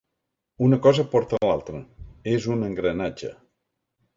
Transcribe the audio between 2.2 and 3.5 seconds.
és un engranatge.